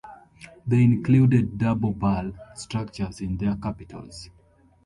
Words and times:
They 0.65 0.81
included 0.81 1.59
double-bull 1.59 2.31
structures 2.55 3.21
in 3.21 3.37
their 3.37 3.55
capitals. 3.57 4.31